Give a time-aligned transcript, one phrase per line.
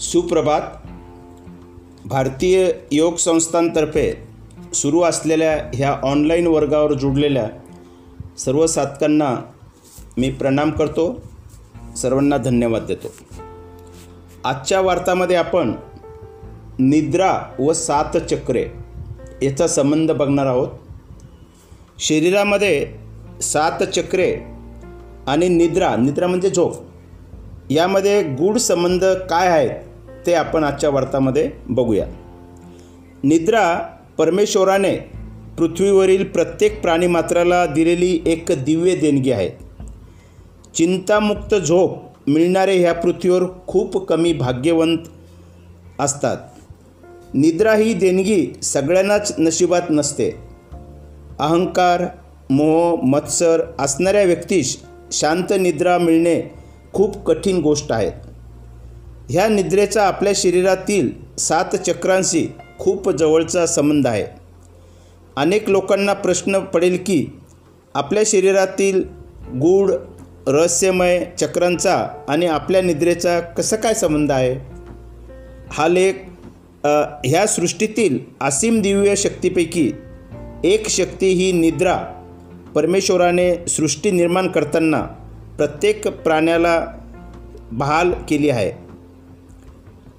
[0.00, 0.60] सुप्रभात.
[2.04, 4.12] भारतीय योग संस्थांतर्फे
[4.74, 7.48] सुरू असलेल्या ह्या ऑनलाईन वर्गावर जुडलेल्या
[8.38, 9.36] सर्व साधकांना
[10.16, 11.22] मी प्रणाम करतो.
[11.96, 13.08] सर्वांना धन्यवाद देतो.
[14.44, 15.72] आजच्या वार्तामध्ये आपण
[16.78, 18.66] निद्रा व सात चक्रे
[19.42, 20.68] याचा संबंध बघणार आहोत.
[21.98, 22.92] शरीरामध्ये
[23.42, 24.36] सात चक्रे
[25.26, 26.74] आणि निद्रा निद्रा म्हणजे झोप
[27.70, 29.87] यामध्ये गूढ संबंध काय आहेत?
[30.28, 32.06] ते आपण आजच्या वार्तामध्ये बघूया.
[33.24, 33.78] निद्रा
[34.18, 34.96] परमेश्वराने
[35.58, 39.50] पृथ्वीवरील प्रत्येक प्राणीमात्राला दिलेली एक दिव्य देणगी आहे.
[40.74, 44.98] चिंतामुक्त झोप मिळणारे ह्या पृथ्वीवर खूप कमी भाग्यवंत
[45.98, 46.36] असतात.
[47.34, 50.30] निद्रा ही देणगी सगळ्यांनाच नशिबात नसते.
[51.38, 52.04] अहंकार
[52.50, 56.54] मोह मत्सर असणाऱ्या व्यक्तीस शांत निद्रा मिळणे
[56.92, 58.27] खूप कठीण गोष्ट आहे.
[59.30, 62.46] ह्या निद्रेचा आपल्या शरीरातील सात चक्रांशी
[62.78, 64.24] खूप जवळचा संबंध आहे.
[65.36, 67.26] अनेक लोकांना प्रश्न पडेल की
[67.94, 69.02] आपल्या शरीरातील
[69.54, 69.92] गूढ
[70.46, 71.96] रहस्यमय चक्रांचा
[72.28, 74.54] आणि आपल्या निद्रेचा कसं काय संबंध आहे?
[75.72, 76.14] हा लेख
[77.24, 79.90] ह्या सृष्टीतील असीम दिव्य शक्तीपैकी
[80.64, 81.96] एक शक्ती ही निद्रा.
[82.74, 85.02] परमेश्वराने सृष्टी निर्माण करताना
[85.56, 86.84] प्रत्येक प्राण्याला
[87.72, 88.87] बहाल केली आहे.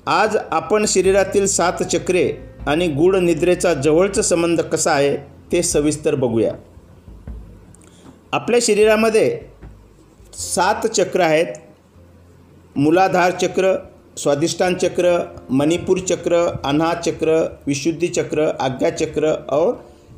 [0.10, 2.32] आज आपण शरीरातील सात चक्रे
[2.68, 5.18] आणि गूढ निद्रेचा जवळचा संबंध कसा आहे
[5.52, 6.54] ते सविस्तर बघूया.
[8.32, 9.40] आपल्या शरीरामध्ये
[10.34, 11.46] सात चक्र आहेत.
[12.76, 13.74] मुलाधार चक्र
[14.18, 19.74] स्वादिष्टान चक्र मणिपूर चक्र अन्हा चक्र विशुद्धी चक्र आज्ञाचक्र और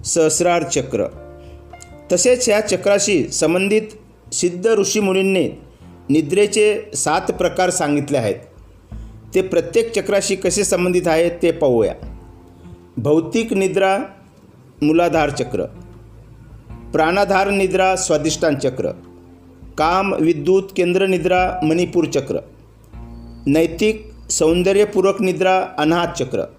[0.06, 1.08] सहस्रार चक्र.
[2.12, 3.82] तसेच ह्या चक्राशी संबंधित
[4.34, 5.48] सिद्ध ऋषीमुनींनी
[6.10, 8.36] निद्रेचे सात प्रकार सांगितले आहेत.
[9.34, 11.94] ते प्रत्येक चक्राशी कसे संबंधित आहेत ते पाहूया.
[13.00, 13.98] भौतिक निद्रा
[14.84, 15.66] मूलाधार चक्र.
[16.94, 18.92] प्राणाधार निद्रा स्वादिष्टान चक्र.
[19.78, 22.40] काम विद्युत केंद्र निद्रा मणिपूर चक्र.
[23.48, 26.58] नैतिक सौंदर्यपूरक निद्रा अनाहत चक्र.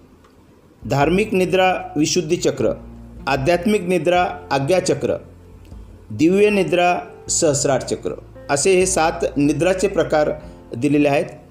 [0.87, 2.65] धार्मिक निद्रा विशुद्धी चक्र.
[3.27, 5.17] आध्यात्मिक निद्रा आज्ञाचक्र
[6.11, 8.11] दिव्य निद्रा सहस्रार चक्र.
[8.49, 10.31] असे हे सात निद्राचे प्रकार
[10.77, 11.42] दिलेले आहेत.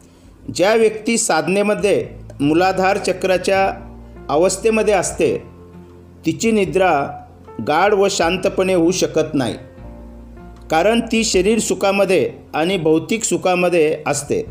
[0.54, 2.08] ज्या व्यक्ती साधनेमध्ये
[2.40, 3.68] मूलाधार चक्राच्या
[4.28, 5.36] अवस्थेमध्ये असते
[6.26, 6.92] तिची निद्रा
[7.68, 9.54] गाढ व शांतपणे होऊ शकत नाही.
[10.70, 14.42] कारण ती शरीर सुखामध्ये आणि भौतिक सुखामध्ये असते.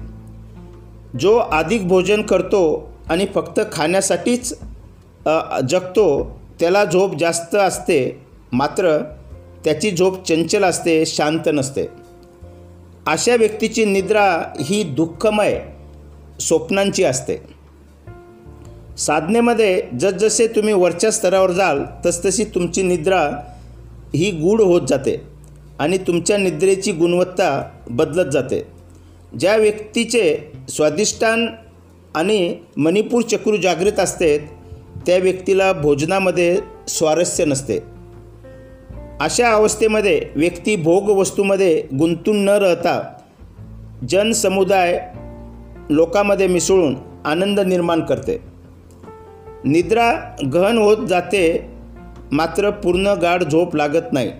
[1.19, 4.53] जो अधिक भोजन करतो आणि फक्त खाण्यासाठीच
[5.69, 8.21] जगतो त्याला झोप जास्त असते.
[8.51, 8.97] मात्र
[9.63, 11.85] त्याची झोप चंचल असते शांत नसते.
[13.07, 14.25] अशा व्यक्तीची निद्रा
[14.61, 15.59] ही दुःखमय
[16.41, 17.35] स्वप्नांची असते.
[18.97, 23.21] साधनेमध्ये जसजसे तुम्ही वरच्या स्तरावर जाल तसतशी तुमची निद्रा
[24.15, 25.21] ही गूढ होत जाते
[25.79, 28.67] आणि तुमच्या निद्रेची गुणवत्ता बदलत जाते.
[29.39, 30.37] ज्या व्यक्तीचे
[30.69, 31.47] स्वादिष्टान
[32.15, 34.37] आणि मणिपूर चक्रू जागृत असते
[35.07, 37.79] त्या व्यक्तीला भोजनामध्ये स्वारस्य नसते.
[39.19, 43.13] अशा अवस्थेमध्ये व्यक्ती भोगवस्तूमध्ये गुंतून न राहता
[44.09, 45.13] जनसमुदाय
[45.89, 48.39] लोकांमध्ये मिसळून आनंद निर्माण करते.
[49.65, 51.69] निद्रा गहन होत जाते
[52.31, 54.31] मात्र पूर्ण गाढ झोप लागत नाही.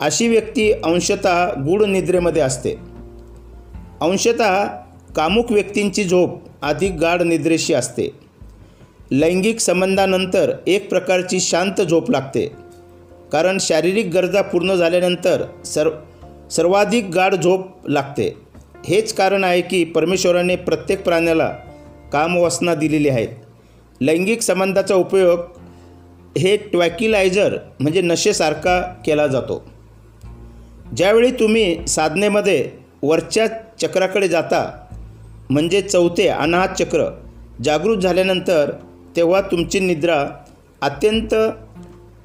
[0.00, 2.74] अशी व्यक्ती अंशतः गूढ निद्रेमध्ये असते.
[4.00, 4.64] अंशतः
[5.16, 6.30] कामुक व्यक्तींची झोप
[6.62, 8.10] अधिक गाढ निद्रेशी असते.
[9.10, 12.52] लैंगिक संबंधानंतर एक प्रकारची शांत झोप लागते.
[13.32, 15.90] कारण शारीरिक गरजा पूर्ण झाल्यानंतर सर्व
[16.50, 18.47] सर्वाधिक गाढ झोप लागते.
[18.86, 21.48] हेच कारण आहे की परमेश्वराने प्रत्येक प्राण्याला
[22.12, 23.28] कामवासना दिलेली आहेत.
[24.00, 25.40] लैंगिक संबंधाचा उपयोग
[26.38, 29.64] हे ट्वॅकिलायझर म्हणजे नशेसारखा केला जातो.
[30.96, 32.70] ज्यावेळी तुम्ही साधनेमध्ये
[33.02, 33.46] वरच्या
[33.82, 34.86] चक्राकडे जाता
[35.50, 37.20] म्हणजे चौथे अनाहत चक्र
[37.64, 38.70] जागृत झाल्यानंतर
[39.16, 40.28] तेव्हा तुमची निद्रा
[40.82, 41.34] अत्यंत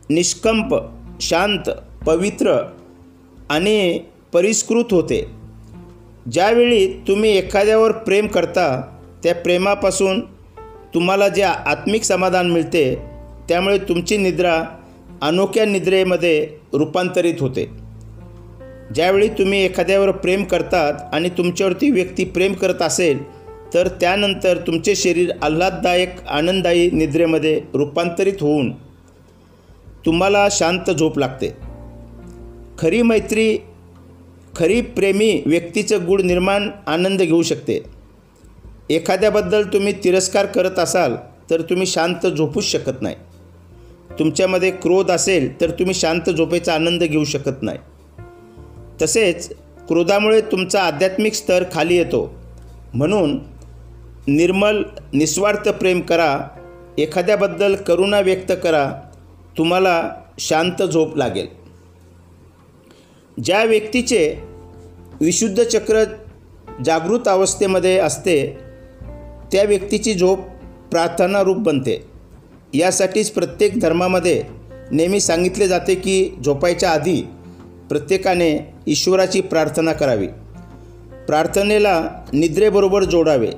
[0.09, 0.75] निष्कंप
[1.21, 1.69] शांत
[2.05, 2.69] पवित्र
[3.49, 3.99] आणि
[4.33, 5.42] परिष्कृत होते.
[6.31, 10.21] ज्यावेळी तुम्ही एखाद्यावर प्रेम करता त्या प्रेमापासून
[10.93, 12.95] तुम्हाला जे आत्मिक समाधान मिळते
[13.49, 14.63] त्यामुळे तुमची निद्रा
[15.21, 17.69] अनोख्या निद्रेमध्ये रूपांतरित होते.
[18.95, 23.23] ज्यावेळी तुम्ही एखाद्यावर प्रेम करतात आणि तुमच्यावरती व्यक्ती प्रेम करत असेल
[23.73, 28.71] तर त्यानंतर तुमचे शरीर आल्हाददायक आनंददायी निद्रेमध्ये रूपांतरित होऊन
[30.05, 31.57] तुम्हाला शांत झोप लागते.
[32.79, 33.57] खरी मैत्री
[34.55, 37.83] खरी प्रेमी व्यक्तीचं गुण निर्माण आनंद घेऊ शकते.
[38.89, 41.15] एखाद्याबद्दल तुम्ही तिरस्कार करत असाल
[41.49, 43.15] तर तुम्ही शांत झोपूच शकत नाही.
[44.19, 47.77] तुमच्यामध्ये क्रोध असेल तर तुम्ही शांत झोपेचा आनंद घेऊ शकत नाही.
[49.01, 49.53] तसेच
[49.87, 52.33] क्रोधामुळे तुमचा आध्यात्मिक स्तर खाली येतो.
[52.93, 53.39] म्हणून
[54.27, 54.83] निर्मल
[55.13, 56.39] निस्वार्थ प्रेम करा
[56.97, 58.93] एखाद्याबद्दल करुणा व्यक्त करा
[59.57, 60.09] तुम्हाला
[60.39, 61.62] शांत झोप लागेल.
[63.41, 64.35] ज्या व्यक्तीचे
[65.21, 66.03] विशुद्ध चक्र
[66.85, 68.57] जागृत अवस्थेमध्ये असते
[69.51, 70.39] त्या व्यक्तीची झोप
[70.91, 72.05] प्रार्थनारूप बनते.
[72.73, 74.43] यासाठीच प्रत्येक धर्मामध्ये
[74.91, 77.21] नेहमी सांगितले जाते की झोपायच्या आधी
[77.89, 80.27] प्रत्येकाने ईश्वराची प्रार्थना करावी.
[81.27, 83.49] प्रार्थनेला निद्रेबरोबर जोडावे.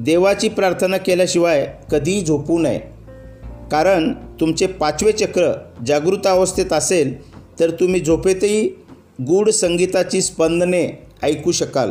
[0.00, 2.80] देवाची प्रार्थना केल्याशिवाय कधीही झोपू नये.
[3.70, 5.52] कारण तुमचे पाचवे चक्र
[5.86, 8.83] जागृत अवस्थेत असेल तर तुम्ही झोपेतही
[9.20, 11.90] गूढ संगीताची स्पंदने ऐकू शकाल.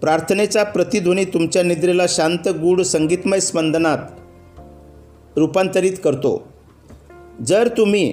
[0.00, 3.98] प्रार्थनेचा प्रतिध्वनी तुमच्या निद्रेला शांत गूढ संगीतमय स्पंदनात
[5.36, 6.48] रूपांतरित करतो.
[7.46, 8.12] जर तुम्ही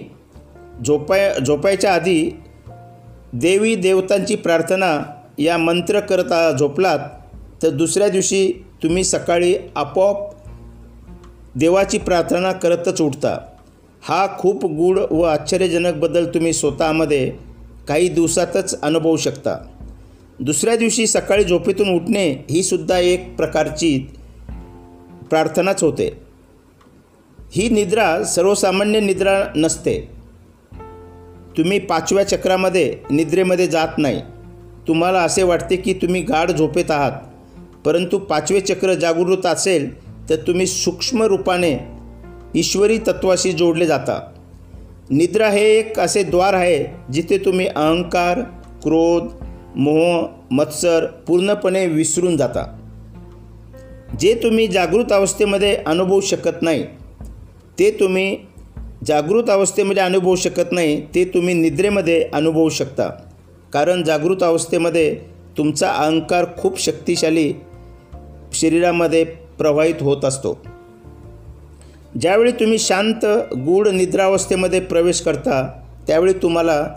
[0.85, 2.31] झोपाय झोपायच्या आधी
[3.33, 5.03] देवी देवतांची प्रार्थना
[5.39, 6.99] या मंत्र करता झोपलात
[7.63, 10.29] तर दुसऱ्या दिवशी तुम्ही सकाळी आपोआप
[11.55, 13.37] देवाची प्रार्थना करतच उठता.
[14.01, 17.50] हा खूप गूढ व आश्चर्यजनक बदल तुम्ही स्वतःमध्ये
[17.91, 19.57] काही दिवसातच अनुभवू शकता.
[20.39, 24.07] दुसऱ्या दिवशी सकाळी झोपेतून उठणे ही सुद्धा एक प्रकारची
[25.29, 26.21] प्रार्थनाच होते.
[27.51, 30.11] ही निद्रा सर्वसामान्य निद्रा नसते.
[31.57, 34.21] तुम्ही पाचव्या चक्रामध्ये निद्रेमध्ये जात नाही.
[34.87, 37.11] तुम्हाला असे वाटते की तुम्ही गाढ झोपेत आहात
[37.85, 41.87] परंतु पाचवे चक्र जागृत असेल तर तुम्ही सूक्ष्म रूपाने
[42.55, 44.30] ईश्वरी तत्वाशी जोडले जाता.
[45.11, 48.39] निद्रा हे एक असे द्वार आहे जिथे तुम्ही अहंकार
[48.83, 49.23] क्रोध
[49.75, 52.63] मोह मत्सर पूर्णपणे विसरून जाता.
[54.19, 56.83] जे तुम्ही जागृत अवस्थेमध्ये अनुभवू शकत नाही
[57.79, 58.37] ते तुम्ही
[59.07, 63.09] जागृत अवस्थेमध्ये अनुभवू शकत नाही ते तुम्ही निद्रेमध्ये अनुभवू शकता.
[63.73, 65.15] कारण जागृत अवस्थेमध्ये
[65.57, 67.53] तुमचा अहंकार खूप शक्तिशाली
[68.53, 69.23] शरीरामध्ये
[69.57, 70.61] प्रवाहित होत असतो.
[72.19, 76.87] ज्यावेळी तुम्ही शांत गूढ निद्रावस्थेमध्ये प्रवेश करता त्यावेळी तुम्हाला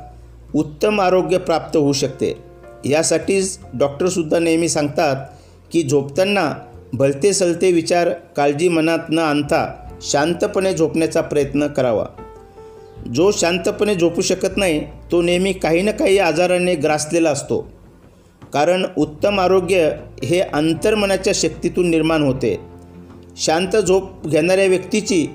[0.55, 2.39] उत्तम आरोग्य प्राप्त होऊ शकते.
[2.85, 5.17] यासाठीच डॉक्टरसुद्धा नेहमी सांगतात
[5.73, 6.53] की झोपताना
[6.93, 12.05] भलते सलते विचार काळजी मनात न आणता शांतपणे झोपण्याचा प्रयत्न करावा.
[13.15, 14.81] जो शांतपणे झोपू शकत नाही
[15.13, 17.73] तो नेहमी काही ना काही आजाराने ग्रासलेला असतो.
[18.53, 19.91] कारण उत्तम आरोग्य
[20.25, 22.74] हे अंतर्मनाच्या शक्तीतून निर्माण होते.
[23.37, 25.27] शांत झोप घेणाऱ्या व्यक्तीची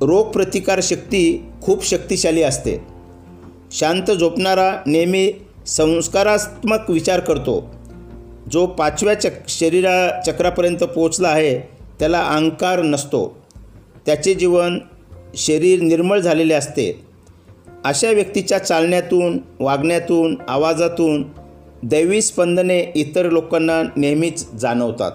[0.00, 2.86] रोगप्रतिकारशक्ती खूप शक्तिशाली असते.
[3.72, 5.32] शांत झोपणारा नेहमी
[5.66, 7.74] संस्कारात्मक विचार करतो.
[8.52, 11.58] जो पाचव्या चक शरीरा चक्रापर्यंत पोचला आहे
[11.98, 13.46] त्याला अंकार नसतो.
[14.06, 14.78] त्याचे जीवन
[15.34, 17.04] शरीर निर्मळ झालेले असते.
[17.84, 21.24] अशा व्यक्तीच्या चालण्यातून वागण्यातून आवाजातून
[21.82, 25.12] दैवी स्पंदने इतर लोकांना नेहमीच जाणवतात.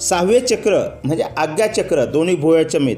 [0.00, 2.96] सहावे चक्र म्हणजे आज्ञाचक्र दोन्ही भुयाचमित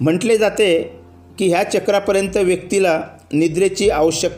[0.00, 0.98] म्हटले जाते
[1.38, 4.32] की ह्या चक्रापर्यंत व्यक्तीला निद्रेची आवश्यक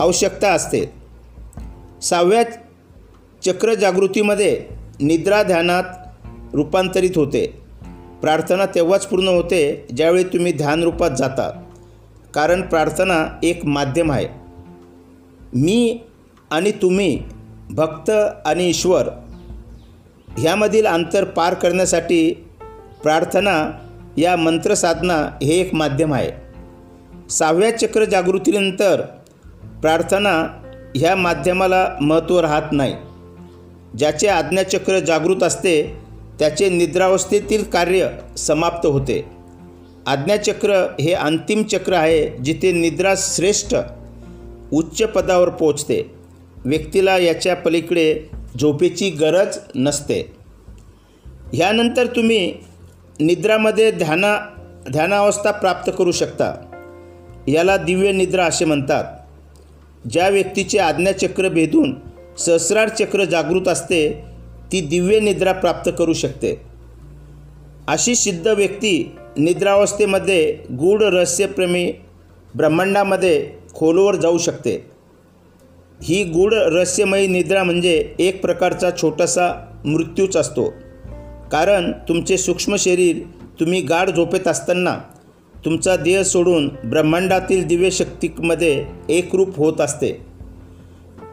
[0.00, 0.92] आवश्यकता असते.
[2.02, 2.42] सहाव्या
[3.44, 4.66] चक्र जागृतीमध्ये
[5.00, 5.82] निद्रा ध्यानात
[6.54, 7.62] रूपांतरित होते.
[8.20, 11.64] प्रार्थना तेव्हाच पूर्ण होते ज्यावेळी तुम्ही ध्यानरूपात जाता.
[12.34, 14.28] कारण प्रार्थना एक माध्यम आहे.
[15.54, 16.00] मी
[16.50, 17.22] आणि तुम्ही
[17.70, 18.10] भक्त
[18.44, 19.08] आणि ईश्वर
[20.38, 22.32] ह्यामधील अंतर पार करण्यासाठी
[23.02, 23.72] प्रार्थना
[24.16, 26.30] या मंत्रसाधना हे एक माध्यम आहे.
[27.30, 29.00] सहाव्या चक्र जागृतीनंतर
[29.82, 30.62] प्रार्थना
[30.94, 32.94] ह्या माध्यमाला महत्त्व राहत नाही.
[33.98, 35.96] ज्याचे आज्ञाचक्र जागृत असते
[36.38, 39.24] त्याचे निद्रावस्थेतील कार्य समाप्त होते.
[40.06, 43.74] आज्ञाचक्र हे अंतिम चक्र आहे जिथे निद्रा श्रेष्ठ
[44.72, 46.10] उच्च पदावर पोचते
[46.64, 50.32] व्यक्तीला याच्या पलीकडे झोपेची गरज नसते.
[51.52, 52.54] ह्यानंतर तुम्ही
[53.20, 54.38] निद्रामध्ये ध्याना
[54.90, 56.54] ध्यानावस्था प्राप्त करू शकता.
[57.48, 59.04] याला दिव्य निद्रा असे म्हणतात.
[60.10, 61.94] ज्या व्यक्तीचे आज्ञाचक्र भेदून
[62.38, 64.24] सहस्रार चक्र जागृत असते
[64.72, 66.62] ती दिव्य निद्रा प्राप्त करू शकते.
[67.88, 71.92] अशी सिद्ध व्यक्ती निद्रावस्थेमध्ये गूढ रहस्यप्रेमी
[72.54, 74.97] ब्रह्मांडामध्ये खोलवर जाऊ शकते.
[76.02, 80.74] ही गूढ रहस्यमयी निद्रा म्हणजे एक प्रकारचा छोटासा मृत्यूच असतो.
[81.52, 83.16] कारण तुमचे सूक्ष्म शरीर
[83.60, 84.98] तुम्ही गाढ झोपेत असताना
[85.64, 90.26] तुमचा देह सोडून ब्रह्मांडातील दिव्यशक्तीमध्ये एकरूप होत असते.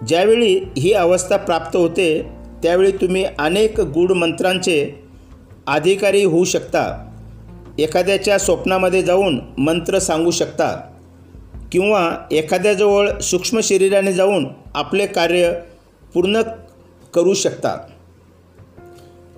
[0.08, 2.26] ज्यावेळी ही अवस्था प्राप्त होते
[2.64, 5.04] त्यावेळी तुम्ही अनेक गूढ मंत्रांचे
[5.68, 7.12] अधिकारी होऊ शकता.
[7.80, 10.95] एखाद्याच्या स्वप्नामध्ये जाऊन मंत्र सांगू शकता.
[11.76, 15.54] किंवा एखाद्याजवळ सूक्ष्म शरीराने जाऊन आपले कार्य
[16.14, 16.42] पूर्ण
[17.14, 17.78] करू शकता.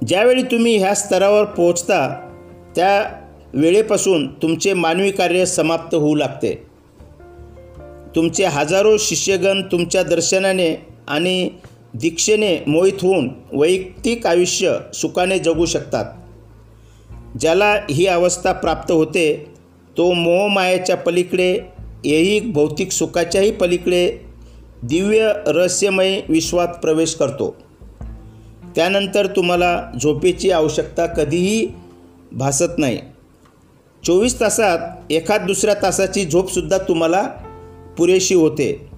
[0.08, 2.30] ज्यावेळी तुम्ही ह्या स्तरावर पोहोचता
[2.76, 3.22] त्या
[3.54, 6.64] वेळेपासून तुमचे मानवी कार्य समाप्त होऊ लागते.
[8.16, 11.50] तुमचे हजारो शिष्यगण तुमच्या दर्शनाने आणि
[11.94, 16.06] दीक्षेने मोहित होऊन वैयक्तिक आयुष्य सुखाने जगू शकतात.
[17.40, 19.54] ज्याला ही अवस्था प्राप्त होते
[19.98, 24.12] तो मोहमायाच्या पलीकडे ऐहिक भौतिक सुखाच्याही पलीकडे
[24.84, 27.56] दिव्य रहस्यमय विश्वात प्रवेश करतो.
[28.76, 31.68] त्यानंतर तुम्हाला झोपेची आवश्यकता कधीही
[32.32, 33.00] भासत नाही.
[34.06, 34.78] चोवीस तासात
[35.10, 37.24] एखाद दुसऱ्या तासाची झोपसुद्धा तुम्हाला
[37.98, 38.90] पुरेशी होते.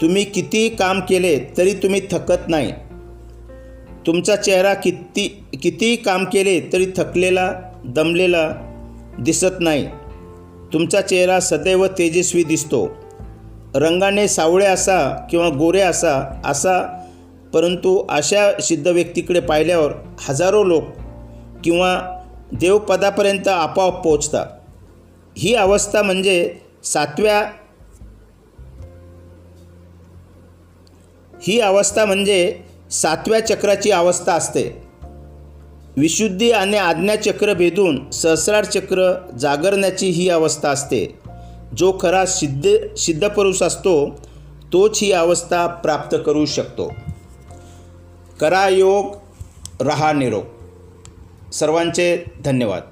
[0.00, 2.72] तुम्ही किती काम केले तरी तुम्ही थकत नाही.
[4.06, 7.52] तुमचा चेहरा किती कितीही काम केले तरी थकलेला
[7.84, 8.52] दमलेला
[9.20, 9.88] दिसत नाही.
[10.72, 12.86] तुमचा चेहरा सदैव तेजस्वी दिसतो.
[13.74, 16.80] रंगाने सावळे असा किंवा गोरे असा असा
[17.54, 19.92] परंतु अशा सिद्ध व्यक्तीकडे पाहिल्यावर
[20.28, 20.84] हजारो लोक
[21.64, 22.20] किंवा
[22.52, 24.46] देवपदापर्यंत आपोआप पोचतात
[25.38, 27.40] ही अवस्था म्हणजे सातव्या
[31.42, 32.56] ही अवस्था म्हणजे
[32.90, 34.91] सातव्या चक्राची अवस्था असते.
[35.96, 41.18] विशुद्धी आणि आज्ञाचक्र भेदून सहस्रार चक्र जागरण्याची ही अवस्था असते.
[41.76, 44.20] जो खरा सिद्ध सिद्धपुरुष असतो
[44.72, 46.92] तोच ही अवस्था प्राप्त करू शकतो.
[48.40, 49.16] करा योग
[49.80, 50.44] रहा निरोग.
[51.50, 52.82] सर्वांचे धन्यवाद.